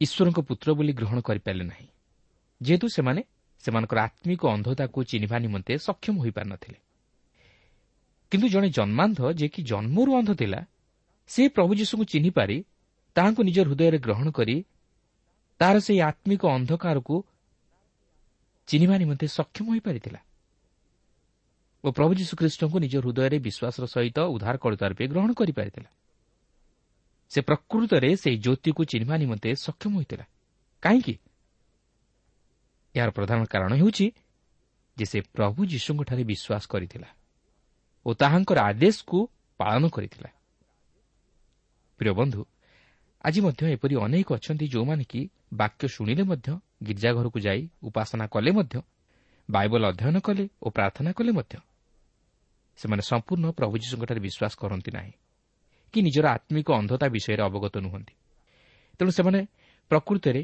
[0.00, 1.88] ଈଶ୍ୱରଙ୍କ ପୁତ୍ର ବୋଲି ଗ୍ରହଣ କରିପାରିଲେ ନାହିଁ।
[2.60, 3.22] ଯେହେତୁ ସେମାନେ
[3.64, 6.78] ସେମାନଙ୍କର ଆତ୍ମିକ ଅନ୍ଧତାକୁ ଚିହ୍ନିବା ନିମନ୍ତେ ସକ୍ଷମ ହୋଇପାରିନଥିଲେ।
[8.32, 10.60] କିନ୍ତୁ ଜଣେ ଜନ୍ମାନ୍ଧ ଯିଏକି ଜନ୍ମରୁ ଅନ୍ଧ ଥିଲା
[11.30, 12.56] ସେ ପ୍ରଭୁ ଯୀଶୁଙ୍କୁ ଚିହ୍ନିପାରି
[13.16, 14.56] ତାହାଙ୍କୁ ନିଜ ହୃଦୟରେ ଗ୍ରହଣ କରି
[15.60, 17.16] ତାହାର ସେହି ଆତ୍ମିକ ଅନ୍ଧକାରକୁ
[18.68, 20.20] ଚିହ୍ନିବା ନିମନ୍ତେ ସକ୍ଷମ ହୋଇପାରିଥିଲା
[21.84, 25.90] ଓ ପ୍ରଭୁ ଯୀଶୁଖ୍ରୀଷ୍ଟଙ୍କୁ ନିଜ ହୃଦୟରେ ବିଶ୍ୱାସର ସହିତ ଉଦ୍ଧାର କରୁତା ରୂପେ ଗ୍ରହଣ କରିପାରିଥିଲା।
[27.30, 30.24] ସେ ପ୍ରକୃତରେ ସେହି ଜ୍ୟୋତିକୁ ଚିହ୍ନିବା ନିମନ୍ତେ ସକ୍ଷମ ହୋଇଥିଲା।
[30.82, 31.14] କାହିଁକି?
[32.94, 34.06] ଏହାର ପ୍ରଧାନ କାରଣ ହେଉଛି
[34.96, 37.08] ଯେ ସେ ପ୍ରଭୁ ଯୀଶୁଙ୍କଠାରେ ବିଶ୍ୱାସ କରିଥିଲା
[38.06, 39.18] ଓ ତାହାଙ୍କର ଆଦେଶକୁ
[39.60, 40.30] ପାଳନ କରିଥିଲା।
[42.00, 42.40] ପ୍ରିୟ ବନ୍ଧୁ
[43.24, 45.20] ଆଜି ମଧ୍ୟ ଏପରି ଅନେକ ଅଛନ୍ତି ଯେଉଁମାନେ କି
[45.52, 46.48] ବାକ୍ୟ ଶୁଣିଲେ ମଧ୍ୟ
[46.82, 48.74] ଗୀର୍ଜାଘରକୁ ଯାଇ ଉପାସନା କଲେ ମଧ୍ୟ
[49.50, 51.56] ବାଇବଲ ଅଧ୍ୟୟନ କଲେ ଓ ପ୍ରାର୍ଥନା କଲେ ମଧ୍ୟ।
[52.78, 55.12] ସେମାନେ ସମ୍ପୂର୍ଣ୍ଣ ପ୍ରଭୁ ଯୀଶୁଙ୍କଠାରେ ବିଶ୍ୱାସ କରନ୍ତି ନାହିଁ।
[55.94, 58.14] କି ନିଜର ଆତ୍ମିକ ଅନ୍ଧତା ବିଷୟରେ ଅବଗତ ନୁହନ୍ତି
[59.00, 59.40] ତେଣୁ ସେମାନେ
[59.90, 60.42] ପ୍ରକୃତରେ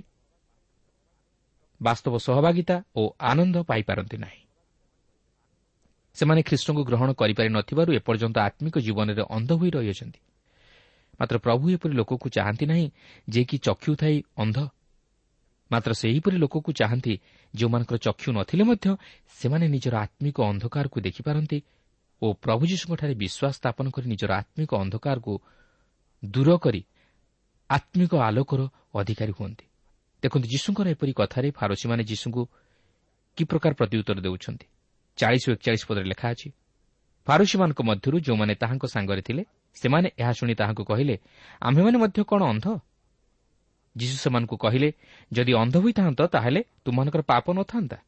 [1.81, 4.41] ବାସ୍ତବ ସହଭାଗିତା ଓ ଆନନ୍ଦ ପାଇପାରନ୍ତି ନାହିଁ।
[6.17, 10.21] ସେମାନେ ଖ୍ରୀଷ୍ଟଙ୍କୁ ଗ୍ରହଣ କରିପାରି ନଥିବାରୁ ଏପର୍ଯ୍ୟନ୍ତ ଆତ୍ମିକ ଜୀବନରେ ଅନ୍ଧ ହୋଇ ରହିଅଛନ୍ତି।
[11.21, 12.87] ମାତ୍ର ପ୍ରଭୁ ଏପରି ଲୋକକୁ ଚାହାନ୍ତି ନାହିଁ
[13.29, 14.59] ଯିଏକି ଚକ୍ଷୁ ଥାଇ ଅନ୍ଧ।
[15.71, 17.15] ମାତ୍ର ସେହିପରି ଲୋକକୁ ଚାହାନ୍ତି
[17.55, 18.87] ଯେଉଁମାନଙ୍କର ଚକ୍ଷୁ ନଥିଲେ ମଧ୍ୟ
[19.39, 21.59] ସେମାନେ ନିଜର ଆତ୍ମିକ ଅନ୍ଧକାରକୁ ଦେଖିପାରନ୍ତି
[22.25, 25.33] ଓ ପ୍ରଭୁ ଯୀଶୁଙ୍କଠାରେ ବିଶ୍ୱାସ ସ୍ଥାପନ କରି ନିଜର ଆତ୍ମିକ ଅନ୍ଧକାରକୁ
[26.23, 26.81] ଦୂର କରି
[27.71, 28.61] ଆତ୍ମିକ ଆଲୋକର
[29.01, 29.65] ଅଧିକାରୀ ହୁଅନ୍ତି।
[30.23, 32.43] ଦେଖନ୍ତୁ ଯୀଶୁଙ୍କର ଏପରି କଥାରେ ଫାରୋସୀମାନେ ଯୀଶୁଙ୍କୁ
[33.39, 34.67] କି ପ୍ରକାର ପ୍ରତ୍ୟୁତ୍ତର ଦେଉଛନ୍ତି?
[35.19, 36.49] ଚାଳିଶ ଏକଚାଳିଶ ପଦରେ ଲେଖା ଅଛି
[37.27, 39.43] ଫାରୁସୀମାନଙ୍କ ମଧ୍ୟରୁ ଯେଉଁମାନେ ତାହାଙ୍କ ସାଙ୍ଗରେ ଥିଲେ
[39.77, 41.15] ସେମାନେ ଏହା ଶୁଣି ତାହାଙ୍କୁ କହିଲେ
[41.67, 42.67] ଆମ୍ଭେମାନେ ମଧ୍ୟ କ'ଣ ଅନ୍ଧ?
[43.97, 44.89] ଯୀଶୁ ସେମାନଙ୍କୁ କହିଲେ
[45.33, 47.99] ଯଦି ଅନ୍ଧ ହୋଇଥାନ୍ତ ତାହେଲେ ତୁମମାନଙ୍କର ପାପ ନଥାନ୍ତା।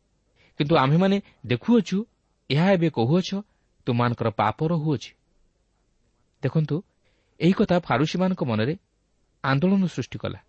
[0.60, 1.98] କିନ୍ତୁ ଆମ୍ଭେମାନେ ଦେଖୁଅଛୁ
[2.50, 3.30] ଏହା ଏବେ କହୁଅଛ
[3.86, 5.10] ତୁମମାନଙ୍କର ପାପ ରହୁଅଛି।
[6.42, 6.76] ଦେଖନ୍ତୁ
[7.40, 8.74] ଏହି କଥା ଫାରୁସୀମାନଙ୍କ ମନରେ
[9.44, 10.40] ଆନ୍ଦୋଳନ ସୃଷ୍ଟି କଲା।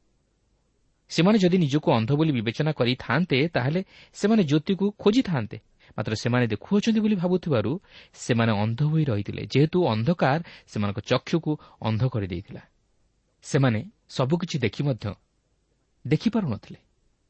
[1.12, 3.82] ସେମାନେ ଯଦି ନିଜକୁ ଅନ୍ଧ ବୋଲି ବିବେଚନା କରିଥାନ୍ତେ ତାହେଲେ
[4.14, 5.58] ସେମାନେ ଜ୍ୟୋତିକୁ ଖୋଜିଥାନ୍ତେ।
[5.98, 7.72] ମାତ୍ର ସେମାନେ ଦେଖୁଅଛନ୍ତି ବୋଲି ଭାବୁଥିବାରୁ
[8.14, 12.62] ସେମାନେ ଅନ୍ଧ ହୋଇ ରହିଥିଲେ। ଯେହେତୁ ଅନ୍ଧକାର ସେମାନଙ୍କ ଚକ୍ଷୁକୁ ଅନ୍ଧ କରିଦେଇଥିଲା।
[13.42, 15.06] ସେମାନେ ସବୁକିଛି ଦେଖି ମଧ୍ୟ
[16.06, 16.80] ଦେଖିପାରୁନଥିଲେ।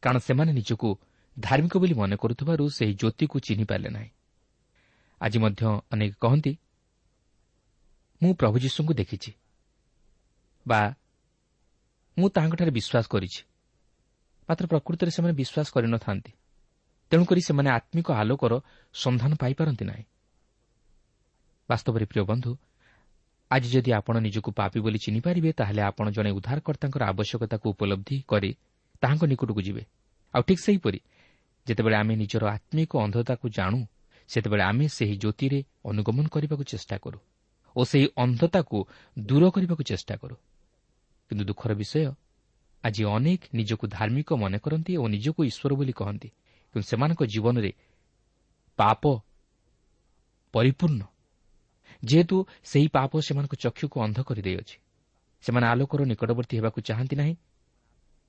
[0.04, 0.90] କାରଣ ସେମାନେ ନିଜକୁ
[1.38, 4.10] ଧାର୍ମିକ ବୋଲି ମନେ କରୁଥିବାରୁ ସେହି ଜ୍ୟୋତିକୁ ଚିହ୍ନିପାରିଲେ ନାହିଁ।
[5.22, 6.54] ଆଜି ମଧ୍ୟ ଅନେକ କହନ୍ତି
[8.22, 9.32] ମୁଁ ପ୍ରଭୁ ଯୀଶୁଙ୍କୁ ଦେଖିଛି
[10.66, 10.82] ବା
[12.18, 13.42] ମୁଁ ତାହାଙ୍କଠାରେ ବିଶ୍ୱାସ କରିଛି।
[14.50, 16.32] ମାତ୍ର ପ୍ରକୃତରେ ସେମାନେ ବିଶ୍ୱାସ କରିନଥାନ୍ତି
[17.12, 18.54] ତେଣୁକରି ସେମାନେ ଆତ୍ମିକ ଆଲୋକର
[18.96, 20.06] ସନ୍ଧାନ ପାଇପାରନ୍ତି ନାହିଁ।
[21.70, 22.52] ବାସ୍ତବରେ ପ୍ରିୟ ବନ୍ଧୁ
[23.52, 28.52] ଆଜି ଯଦି ଆପଣ ନିଜକୁ ପାପି ବୋଲି ଚିହ୍ନିପାରିବେ ତାହେଲେ ଆପଣ ଜଣେ ଉଦ୍ଧାରକର୍ତ୍ତାଙ୍କର ଆବଶ୍ୟକତାକୁ ଉପଲବ୍ଧି କରି
[29.04, 29.84] ତାହାଙ୍କ ନିକଟକୁ ଯିବେ।
[30.34, 31.00] ଆଉ ଠିକ୍ ସେହିପରି
[31.68, 33.80] ଯେତେବେଳେ ଆମେ ନିଜର ଆତ୍ମିକ ଅନ୍ଧତାକୁ ଜାଣୁ
[34.30, 37.20] ସେତେବେଳେ ଆମେ ସେହି ଜ୍ୟୋତିରେ ଅନୁଗମନ କରିବାକୁ ଚେଷ୍ଟା କରୁ
[37.76, 38.78] ଓ ସେହି ଅନ୍ଧତାକୁ
[39.18, 40.36] ଦୂର କରିବାକୁ ଚେଷ୍ଟା କରୁ।
[41.32, 42.02] କିନ୍ତୁ ଦୁଃଖର ବିଷୟ
[42.84, 46.30] ଆଜି ଅନେକ ନିଜକୁ ଧାର୍ମିକ ମନେ କରନ୍ତି ଓ ନିଜକୁ ଈଶ୍ୱର ବୋଲି କହନ୍ତି।
[46.76, 47.72] କିନ୍ତୁ ସେମାନଙ୍କ ଜୀବନରେ
[48.80, 49.04] ପାପ
[50.54, 51.02] ପରିପୂର୍ଣ୍ଣ।
[52.04, 54.76] ଯେହେତୁ ସେହି ପାପ ସେମାନଙ୍କ ଚକ୍ଷୁକୁ ଅନ୍ଧ କରିଦେଇଅଛି
[55.44, 57.34] ସେମାନେ ଆଲୋକର ନିକଟବର୍ତ୍ତୀ ହେବାକୁ ଚାହାନ୍ତି ନାହିଁ।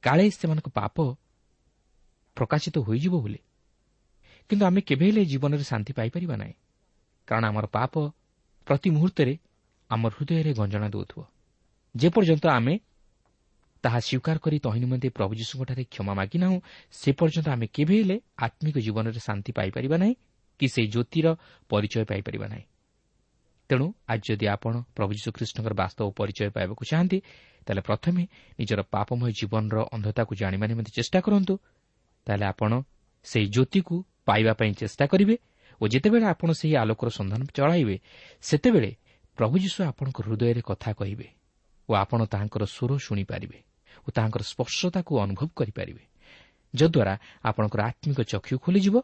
[0.02, 0.96] କାଳେ ସେମାନଙ୍କ ପାପ
[2.36, 3.40] ପ୍ରକାଶିତ ହୋଇଯିବ ବୋଲି
[4.50, 6.54] କିନ୍ତୁ ଆମେ କେବେ ହେଲେ ଜୀବନରେ ଶାନ୍ତି ପାଇପାରିବା ନାହିଁ।
[7.28, 7.92] କାରଣ ଆମର ପାପ
[8.66, 9.34] ପ୍ରତି ମୁହୂର୍ତ୍ତରେ
[9.90, 11.20] ଆମର ହୃଦୟରେ ଗଞ୍ଜଣା ଦେଉଥିବ।
[11.94, 12.74] ଯେପର୍ଯ୍ୟନ୍ତ ଆମେ
[13.84, 16.58] ତାହା ସ୍ୱୀକାର କରି ତହିଁ ନିମନ୍ତେ ପ୍ରଭୁ ଯୀଶୁଙ୍କଠାରେ କ୍ଷମା ମାଗିନାହୁଁ
[16.92, 20.14] ସେ ପର୍ଯ୍ୟନ୍ତ ଆମେ କେବେ ହେଲେ ଆତ୍ମିକ ଜୀବନରେ ଶାନ୍ତି ପାଇପାରିବା ନାହିଁ
[20.60, 21.26] କି ସେହି ଜ୍ୟୋତିର
[21.70, 22.64] ପରିଚୟ ପାଇପାରିବା ନାହିଁ।
[23.70, 27.18] ତେଣୁ ଆଜି ଯଦି ଆପଣ ପ୍ରଭୁ ଯୀଶୁଖ୍ରୀଷ୍ଟଙ୍କର ବାସ୍ତବ ପରିଚୟ ପାଇବାକୁ ଚାହାନ୍ତି
[27.66, 28.22] ତାହେଲେ ପ୍ରଥମେ
[28.58, 31.54] ନିଜର ପାପମୟ ଜୀବନର ଅନ୍ଧତାକୁ ଜାଣିବା ନିମନ୍ତେ ଚେଷ୍ଟା କରନ୍ତୁ।
[32.26, 32.70] ତାହେଲେ ଆପଣ
[33.26, 33.96] ସେହି ଜ୍ୟୋତିକୁ
[34.28, 35.34] ପାଇବା ପାଇଁ ଚେଷ୍ଟା କରିବେ
[35.80, 37.96] ଓ ଯେତେବେଳେ ଆପଣ ସେହି ଆଲୋକର ସନ୍ଧାନ ଚଳାଇବେ
[38.42, 38.90] ସେତେବେଳେ
[39.38, 41.28] ପ୍ରଭୁ ଯୀଶୁ ଆପଣଙ୍କ ହୃଦୟରେ କଥା କହିବେ
[41.88, 43.58] ଓ ଆପଣ ତାହାଙ୍କର ସ୍ୱର ଶୁଣିପାରିବେ
[44.04, 46.02] ଓ ତାହାଙ୍କର ସ୍ପର୍ଶତାକୁ ଅନୁଭବ କରିପାରିବେ।
[46.74, 47.14] ଯଦ୍ୱାରା
[47.48, 48.96] ଆପଣଙ୍କର ଆତ୍ମିକ ଚକ୍ଷୁ ଖୋଲିଯିବ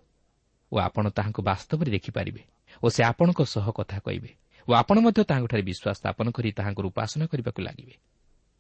[0.73, 2.43] ଓ ଆପଣ ତାହାଙ୍କୁ ବାସ୍ତବରେ ଦେଖିପାରିବେ
[2.83, 4.31] ଓ ସେ ଆପଣଙ୍କ ସହ କଥା କହିବେ
[4.69, 7.95] ଓ ଆପଣ ମଧ୍ୟ ତାହାଙ୍କଠାରେ ବିଶ୍ୱାସ ସ୍ଥାପନ କରି ତାହାଙ୍କର ଉପାସନା କରିବାକୁ ଲାଗିବେ।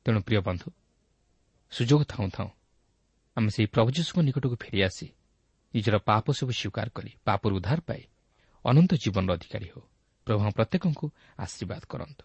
[0.06, 0.68] ତେଣୁ ପ୍ରିୟ ବନ୍ଧୁ
[1.72, 2.50] ସୁଯୋଗ ଥାଉଁ ଥାଉଁ
[3.36, 5.06] ଆମେ ସେହି ପ୍ରଭୁ ଯୀଶୁଙ୍କ ନିକଟକୁ ଫେରିଆସି
[5.74, 8.02] ନିଜର ପାପ ସବୁ ସ୍ୱୀକାର କରି ପାପରୁ ଉଦ୍ଧାର ପାଇ
[8.64, 9.82] ଅନନ୍ତ ଜୀବନର ଅଧିକାରୀ ହେଉ।
[10.26, 11.06] ପ୍ରଭୁ ପ୍ରତ୍ୟେକଙ୍କୁ
[11.38, 12.24] ଆଶୀର୍ବାଦ କରନ୍ତୁ।